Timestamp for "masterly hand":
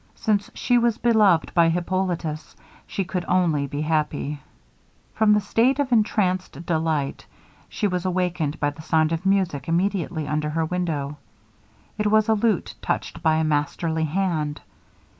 13.43-14.61